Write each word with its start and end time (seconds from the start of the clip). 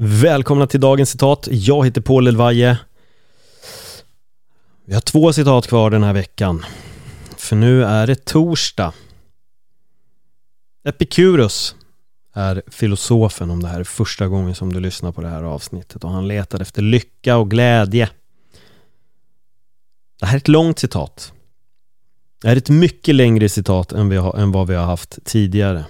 Välkomna 0.00 0.66
till 0.66 0.80
dagens 0.80 1.10
citat. 1.10 1.48
Jag 1.50 1.84
heter 1.84 2.00
Paul 2.00 2.26
Elvaje. 2.26 2.78
Vi 4.84 4.94
har 4.94 5.00
två 5.00 5.32
citat 5.32 5.66
kvar 5.66 5.90
den 5.90 6.02
här 6.02 6.12
veckan. 6.12 6.64
För 7.36 7.56
nu 7.56 7.84
är 7.84 8.06
det 8.06 8.24
torsdag. 8.24 8.92
Epikurus 10.84 11.74
är 12.34 12.62
filosofen 12.66 13.50
om 13.50 13.62
det 13.62 13.68
här 13.68 13.80
är 13.80 13.84
första 13.84 14.28
gången 14.28 14.54
som 14.54 14.72
du 14.72 14.80
lyssnar 14.80 15.12
på 15.12 15.20
det 15.20 15.28
här 15.28 15.42
avsnittet 15.42 16.04
och 16.04 16.10
han 16.10 16.28
letar 16.28 16.60
efter 16.60 16.82
lycka 16.82 17.36
och 17.36 17.50
glädje. 17.50 18.10
Det 20.20 20.26
här 20.26 20.34
är 20.34 20.38
ett 20.38 20.48
långt 20.48 20.78
citat. 20.78 21.32
Det 22.42 22.48
här 22.48 22.56
är 22.56 22.58
ett 22.58 22.70
mycket 22.70 23.14
längre 23.14 23.48
citat 23.48 23.92
än, 23.92 24.08
vi 24.08 24.16
har, 24.16 24.36
än 24.36 24.52
vad 24.52 24.66
vi 24.66 24.74
har 24.74 24.86
haft 24.86 25.18
tidigare. 25.24 25.84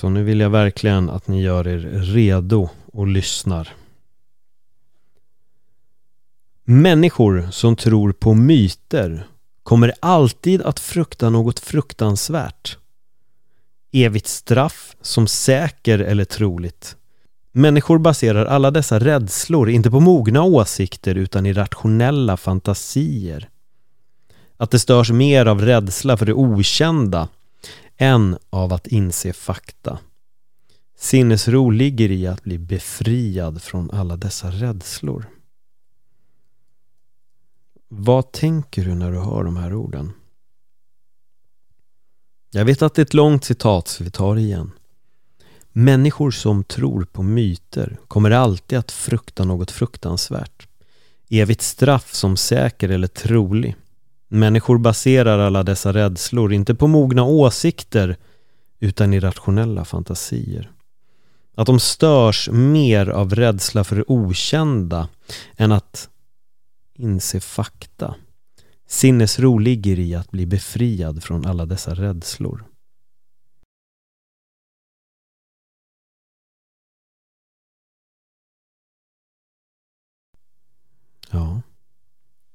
Så 0.00 0.08
nu 0.08 0.22
vill 0.22 0.40
jag 0.40 0.50
verkligen 0.50 1.10
att 1.10 1.28
ni 1.28 1.42
gör 1.42 1.68
er 1.68 1.78
redo 2.02 2.68
och 2.92 3.06
lyssnar. 3.06 3.68
Människor 6.64 7.48
som 7.50 7.76
tror 7.76 8.12
på 8.12 8.34
myter 8.34 9.26
kommer 9.62 9.92
alltid 10.00 10.62
att 10.62 10.80
frukta 10.80 11.30
något 11.30 11.58
fruktansvärt. 11.58 12.78
Evigt 13.92 14.26
straff 14.26 14.96
som 15.00 15.26
säker 15.26 15.98
eller 15.98 16.24
troligt. 16.24 16.96
Människor 17.52 17.98
baserar 17.98 18.46
alla 18.46 18.70
dessa 18.70 18.98
rädslor 18.98 19.70
inte 19.70 19.90
på 19.90 20.00
mogna 20.00 20.42
åsikter 20.42 21.14
utan 21.14 21.46
i 21.46 21.52
rationella 21.52 22.36
fantasier. 22.36 23.48
Att 24.56 24.70
det 24.70 24.78
störs 24.78 25.10
mer 25.10 25.46
av 25.46 25.60
rädsla 25.60 26.16
för 26.16 26.26
det 26.26 26.34
okända 26.34 27.28
än 27.96 28.38
av 28.50 28.72
att 28.72 28.86
inse 28.86 29.32
fakta. 29.32 29.98
Sinnesro 30.96 31.70
ligger 31.70 32.10
i 32.10 32.26
att 32.26 32.42
bli 32.42 32.58
befriad 32.58 33.62
från 33.62 33.90
alla 33.90 34.16
dessa 34.16 34.50
rädslor. 34.50 35.26
Vad 37.88 38.32
tänker 38.32 38.84
du 38.84 38.94
när 38.94 39.12
du 39.12 39.18
hör 39.18 39.44
de 39.44 39.56
här 39.56 39.74
orden? 39.74 40.12
Jag 42.50 42.64
vet 42.64 42.82
att 42.82 42.94
det 42.94 43.02
är 43.02 43.06
ett 43.06 43.14
långt 43.14 43.44
citat 43.44 43.88
så 43.88 44.04
vi 44.04 44.10
tar 44.10 44.34
det 44.34 44.40
igen. 44.40 44.70
Människor 45.72 46.30
som 46.30 46.64
tror 46.64 47.04
på 47.04 47.22
myter 47.22 47.98
kommer 48.08 48.30
alltid 48.30 48.78
att 48.78 48.90
frukta 48.90 49.44
något 49.44 49.70
fruktansvärt. 49.70 50.68
Evigt 51.28 51.62
straff 51.62 52.14
som 52.14 52.36
säker 52.36 52.88
eller 52.88 53.06
trolig. 53.06 53.76
Människor 54.32 54.78
baserar 54.78 55.38
alla 55.38 55.62
dessa 55.62 55.92
rädslor 55.92 56.52
inte 56.52 56.74
på 56.74 56.86
mogna 56.86 57.24
åsikter 57.24 58.16
utan 58.78 59.14
i 59.14 59.20
rationella 59.20 59.84
fantasier. 59.84 60.70
Att 61.54 61.66
de 61.66 61.80
störs 61.80 62.48
mer 62.52 63.08
av 63.08 63.34
rädsla 63.34 63.84
för 63.84 63.96
det 63.96 64.04
okända 64.06 65.08
än 65.56 65.72
att 65.72 66.08
inse 66.94 67.40
fakta. 67.40 68.14
Sinnesro 68.86 69.58
ligger 69.58 69.98
i 69.98 70.14
att 70.14 70.30
bli 70.30 70.46
befriad 70.46 71.22
från 71.22 71.46
alla 71.46 71.66
dessa 71.66 71.94
rädslor. 71.94 72.64
Ja. 81.30 81.62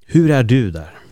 Hur 0.06 0.30
är 0.30 0.42
du 0.42 0.70
där? 0.70 1.05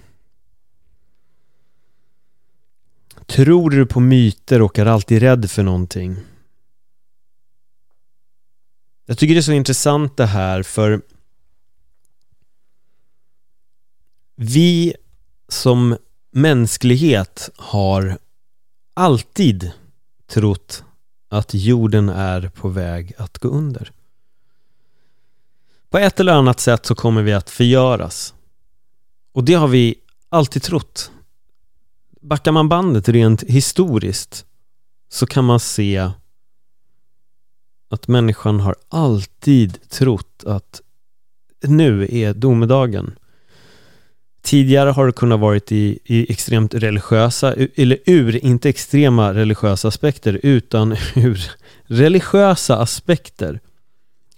Tror 3.35 3.71
du 3.71 3.87
på 3.87 4.01
myter 4.01 4.63
och 4.63 4.79
är 4.79 4.87
alltid 4.87 5.23
rädd 5.23 5.51
för 5.51 5.63
någonting? 5.63 6.17
Jag 9.07 9.19
tycker 9.19 9.35
det 9.35 9.41
är 9.41 9.43
så 9.43 9.53
intressant 9.53 10.17
det 10.17 10.27
här 10.27 10.63
för 10.63 11.03
vi 14.37 14.95
som 15.49 15.97
mänsklighet 16.31 17.51
har 17.57 18.19
alltid 18.95 19.73
trott 20.27 20.85
att 21.29 21.55
jorden 21.55 22.08
är 22.08 22.48
på 22.48 22.69
väg 22.69 23.13
att 23.19 23.39
gå 23.39 23.48
under. 23.48 23.92
På 25.91 25.98
ett 25.98 26.20
eller 26.20 26.33
annat 26.33 26.61
sätt 26.61 26.87
så 26.87 26.95
kommer 26.95 27.23
vi 27.23 27.33
att 27.33 27.51
förgöras. 27.51 28.35
Och 29.33 29.45
det 29.45 29.55
har 29.55 29.69
vi 29.69 29.95
alltid 30.29 30.63
trott. 30.63 31.11
Backar 32.24 32.52
man 32.52 32.68
bandet 32.68 33.08
rent 33.08 33.42
historiskt 33.42 34.46
så 35.08 35.27
kan 35.27 35.45
man 35.45 35.61
se 35.61 36.11
att 37.90 38.08
människan 38.08 38.61
har 38.61 38.74
alltid 38.89 39.90
trott 39.90 40.45
att 40.46 40.80
nu 41.63 42.08
är 42.11 42.34
domedagen. 42.34 43.18
Tidigare 44.42 44.90
har 44.90 45.07
det 45.07 45.13
kunnat 45.13 45.40
varit 45.40 45.73
i, 45.73 45.98
i 46.05 46.33
extremt 46.33 46.74
religiösa, 46.74 47.55
eller 47.55 47.98
ur, 48.07 48.45
inte 48.45 48.68
extrema 48.68 49.34
religiösa 49.34 49.89
aspekter, 49.89 50.40
utan 50.42 50.92
ur 51.14 51.51
religiösa 51.84 52.77
aspekter. 52.77 53.61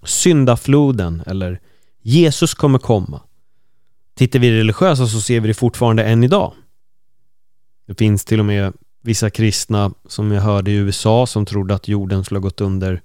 Syndafloden 0.03 1.23
eller 1.27 1.61
Jesus 2.03 2.55
kommer 2.55 2.79
komma. 2.79 3.21
Tittar 4.15 4.39
vi 4.39 4.59
religiösa 4.59 5.07
så 5.07 5.21
ser 5.21 5.41
vi 5.41 5.49
det 5.49 5.55
fortfarande 5.55 6.05
än 6.05 6.25
idag. 6.25 6.53
Det 7.87 7.95
finns 7.95 8.25
till 8.25 8.41
och 8.41 8.47
med 8.47 8.73
vissa 9.03 9.31
kristna 9.31 9.93
som 10.09 10.33
jag 10.33 10.43
hörde 10.43 10.71
i 10.71 10.75
USA 10.75 11.27
som 11.27 11.47
trodde 11.47 11.75
att 11.75 11.89
jorden 11.89 12.25
skulle 12.25 12.39
ha 12.39 12.43
gått 12.43 12.61
under 12.61 13.03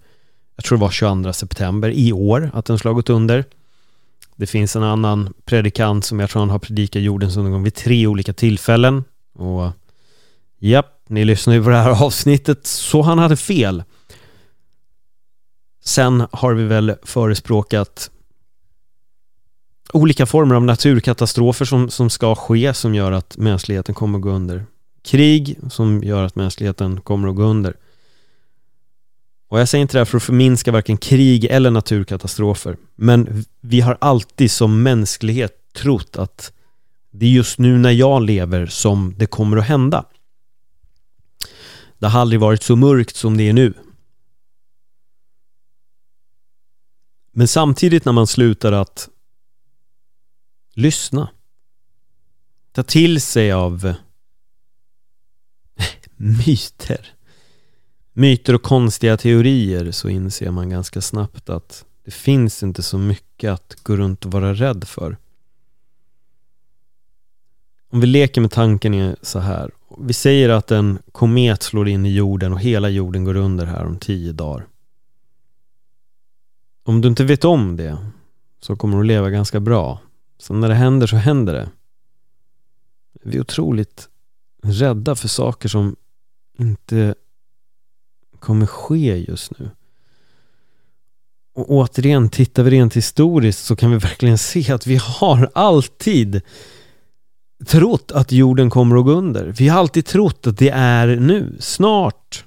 jag 0.61 0.65
tror 0.65 0.77
det 0.77 0.81
var 0.81 0.91
22 0.91 1.33
september 1.33 1.89
i 1.89 2.13
år 2.13 2.51
att 2.53 2.65
den 2.65 2.77
skulle 2.77 2.89
ha 2.89 2.95
gått 2.95 3.09
under. 3.09 3.45
Det 4.35 4.47
finns 4.47 4.75
en 4.75 4.83
annan 4.83 5.33
predikant 5.45 6.05
som 6.05 6.19
jag 6.19 6.29
tror 6.29 6.39
han 6.39 6.49
har 6.49 6.59
predikat 6.59 7.01
jordens 7.01 7.37
undergång 7.37 7.63
vid 7.63 7.75
tre 7.75 8.07
olika 8.07 8.33
tillfällen. 8.33 9.03
Och 9.33 9.71
japp, 10.59 11.03
ni 11.07 11.25
lyssnar 11.25 11.53
ju 11.53 11.63
på 11.63 11.69
det 11.69 11.75
här 11.75 12.03
avsnittet, 12.05 12.67
så 12.67 13.01
han 13.01 13.19
hade 13.19 13.37
fel. 13.37 13.83
Sen 15.83 16.27
har 16.31 16.53
vi 16.53 16.63
väl 16.63 16.95
förespråkat 17.03 18.11
olika 19.93 20.25
former 20.25 20.55
av 20.55 20.63
naturkatastrofer 20.63 21.65
som, 21.65 21.89
som 21.89 22.09
ska 22.09 22.35
ske 22.35 22.73
som 22.73 22.95
gör 22.95 23.11
att 23.11 23.37
mänskligheten 23.37 23.95
kommer 23.95 24.17
att 24.17 24.23
gå 24.23 24.29
under. 24.29 24.65
Krig 25.03 25.57
som 25.69 26.03
gör 26.03 26.23
att 26.23 26.35
mänskligheten 26.35 27.01
kommer 27.01 27.27
att 27.27 27.35
gå 27.35 27.43
under. 27.43 27.75
Och 29.47 29.59
jag 29.59 29.69
säger 29.69 29.81
inte 29.81 29.93
det 29.93 29.99
här 29.99 30.05
för 30.05 30.17
att 30.17 30.23
förminska 30.23 30.71
varken 30.71 30.97
krig 30.97 31.45
eller 31.45 31.71
naturkatastrofer. 31.71 32.77
Men 32.95 33.45
vi 33.61 33.81
har 33.81 33.97
alltid 34.01 34.51
som 34.51 34.83
mänsklighet 34.83 35.73
trott 35.73 36.17
att 36.17 36.53
det 37.11 37.25
är 37.25 37.29
just 37.29 37.59
nu 37.59 37.77
när 37.77 37.91
jag 37.91 38.23
lever 38.23 38.65
som 38.65 39.13
det 39.17 39.25
kommer 39.25 39.57
att 39.57 39.65
hända. 39.65 40.05
Det 41.99 42.07
har 42.07 42.21
aldrig 42.21 42.39
varit 42.39 42.63
så 42.63 42.75
mörkt 42.75 43.15
som 43.15 43.37
det 43.37 43.49
är 43.49 43.53
nu. 43.53 43.73
Men 47.33 47.47
samtidigt 47.47 48.05
när 48.05 48.13
man 48.13 48.27
slutar 48.27 48.71
att 48.71 49.09
lyssna, 50.81 51.29
ta 52.71 52.83
till 52.83 53.21
sig 53.21 53.51
av 53.51 53.85
eh, 53.85 53.95
myter 56.15 57.15
myter 58.13 58.55
och 58.55 58.61
konstiga 58.61 59.17
teorier 59.17 59.91
så 59.91 60.09
inser 60.09 60.51
man 60.51 60.69
ganska 60.69 61.01
snabbt 61.01 61.49
att 61.49 61.85
det 62.05 62.11
finns 62.11 62.63
inte 62.63 62.81
så 62.81 62.97
mycket 62.97 63.51
att 63.51 63.83
gå 63.83 63.95
runt 63.95 64.25
och 64.25 64.31
vara 64.31 64.53
rädd 64.53 64.87
för. 64.87 65.17
Om 67.89 67.99
vi 67.99 68.07
leker 68.07 68.41
med 68.41 68.51
tanken 68.51 68.93
är 68.93 69.15
så 69.21 69.39
här. 69.39 69.71
Vi 69.97 70.13
säger 70.13 70.49
att 70.49 70.71
en 70.71 70.99
komet 71.11 71.63
slår 71.63 71.87
in 71.87 72.05
i 72.05 72.13
jorden 72.13 72.53
och 72.53 72.61
hela 72.61 72.89
jorden 72.89 73.23
går 73.23 73.35
under 73.35 73.65
här 73.65 73.85
om 73.85 73.97
tio 73.97 74.31
dagar. 74.31 74.67
Om 76.83 77.01
du 77.01 77.07
inte 77.07 77.23
vet 77.23 77.45
om 77.45 77.75
det 77.75 77.97
så 78.59 78.75
kommer 78.75 78.97
du 78.97 79.03
leva 79.03 79.29
ganska 79.29 79.59
bra. 79.59 79.99
Så 80.41 80.53
när 80.53 80.69
det 80.69 80.75
händer 80.75 81.07
så 81.07 81.15
händer 81.15 81.53
det. 81.53 81.69
Vi 83.23 83.37
är 83.37 83.41
otroligt 83.41 84.09
rädda 84.63 85.15
för 85.15 85.27
saker 85.27 85.69
som 85.69 85.95
inte 86.57 87.15
kommer 88.39 88.65
ske 88.65 89.17
just 89.17 89.59
nu. 89.59 89.69
Och 91.53 91.71
återigen, 91.71 92.29
tittar 92.29 92.63
vi 92.63 92.71
rent 92.71 92.95
historiskt 92.95 93.65
så 93.65 93.75
kan 93.75 93.91
vi 93.91 93.97
verkligen 93.97 94.37
se 94.37 94.71
att 94.71 94.87
vi 94.87 94.95
har 94.95 95.49
alltid 95.53 96.41
trott 97.65 98.11
att 98.11 98.31
jorden 98.31 98.69
kommer 98.69 98.97
att 98.97 99.05
gå 99.05 99.11
under. 99.11 99.45
Vi 99.45 99.67
har 99.67 99.79
alltid 99.79 100.05
trott 100.05 100.47
att 100.47 100.57
det 100.57 100.69
är 100.69 101.07
nu, 101.07 101.57
snart. 101.59 102.45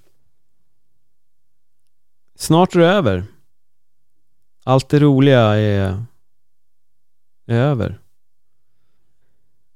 Snart 2.37 2.75
är 2.75 2.81
det 2.81 2.87
över. 2.87 3.25
Allt 4.65 4.89
det 4.89 4.99
roliga 4.99 5.41
är, 5.41 6.05
är 7.47 7.55
över. 7.55 8.01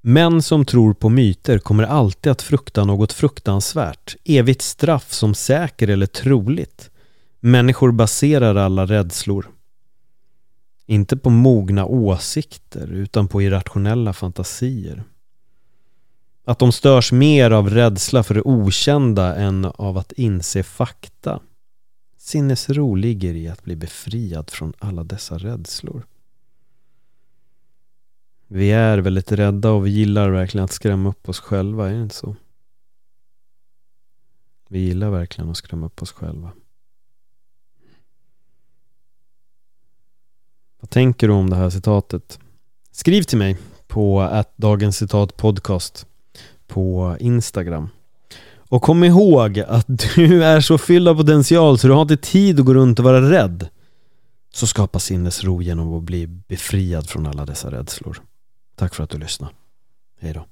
Män 0.01 0.43
som 0.43 0.65
tror 0.65 0.95
på 0.95 1.09
myter 1.09 1.59
kommer 1.59 1.85
alltid 1.85 2.33
att 2.33 2.43
frukta 2.43 2.85
något 2.85 3.13
fruktansvärt, 3.13 4.17
evigt 4.25 4.63
straff 4.63 5.13
som 5.13 5.35
säker 5.35 5.89
eller 5.89 6.07
troligt. 6.07 6.91
Människor 7.41 7.93
baserar 7.93 8.55
alla 8.55 8.87
rädslor 8.87 9.49
inte 10.89 11.17
på 11.17 11.31
mogna 11.31 11.87
åsikter 11.87 12.93
utan 12.93 13.29
på 13.29 13.43
irrationella 13.43 14.13
fantasier. 14.13 15.05
Att 16.45 16.59
de 16.59 16.73
störs 16.73 17.13
mer 17.13 17.51
av 17.51 17.71
rädsla 17.71 18.23
för 18.23 18.35
det 18.35 18.43
okända 18.43 19.37
än 19.37 19.65
av 19.65 19.99
att 19.99 20.13
inse 20.13 20.63
fakta. 20.63 21.41
Sinnesro 22.19 22.95
ligger 22.95 23.35
i 23.35 23.49
att 23.49 23.63
bli 23.63 23.77
befriad 23.77 24.51
från 24.51 24.73
alla 24.79 25.05
dessa 25.05 25.39
rädslor. 25.39 26.07
Vi 28.51 28.71
är 28.71 28.99
väldigt 28.99 29.33
rädda 29.33 29.71
och 29.71 29.87
vi 29.87 29.91
gillar 29.91 30.31
verkligen 30.31 30.65
att 30.65 30.73
skrämma 30.73 31.09
upp 31.09 31.29
oss 31.29 31.41
själva, 31.41 31.89
är 31.89 31.95
det 31.95 32.03
inte 32.03 32.15
så? 32.15 32.37
Vi 34.69 34.79
gillar 34.79 35.11
verkligen 35.11 35.51
att 35.51 35.57
skrämma 35.57 35.87
upp 35.87 36.03
oss 36.03 36.13
själva. 36.13 36.51
Vad 40.81 40.91
tänker 40.91 41.29
du 41.29 41.35
om 41.35 41.51
det 41.51 41.57
här 41.57 41.71
citatet? 41.71 42.39
Skriv 42.91 43.23
till 43.23 43.39
mig 43.39 43.57
på 43.87 44.21
att 44.21 44.57
dagens 44.57 44.97
citat 44.97 45.37
podcast 45.37 46.07
på 46.67 47.17
Instagram. 47.21 47.89
Och 48.57 48.83
kom 48.83 49.05
ihåg 49.05 49.59
att 49.59 49.87
du 50.15 50.45
är 50.45 50.61
så 50.61 50.79
fylld 50.79 51.09
av 51.09 51.15
potential 51.15 51.79
så 51.79 51.87
du 51.87 51.93
har 51.93 52.03
inte 52.03 52.17
tid 52.17 52.61
att 52.61 52.67
gå 52.67 52.75
runt 52.75 52.99
och 52.99 53.05
vara 53.05 53.31
rädd. 53.31 53.69
Så 54.53 54.67
skapa 54.67 54.99
sinnesro 54.99 55.63
genom 55.63 55.95
att 55.95 56.03
bli 56.03 56.27
befriad 56.27 57.09
från 57.09 57.27
alla 57.27 57.47
dessa 57.47 57.71
rädslor. 57.71 58.23
Tack 58.79 58.95
för 58.95 59.05
att 59.05 59.11
du 59.11 59.19
lyssnade. 59.19 59.55
Hej 60.21 60.33
då. 60.33 60.47